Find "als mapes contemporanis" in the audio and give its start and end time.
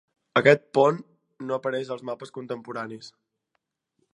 1.97-3.11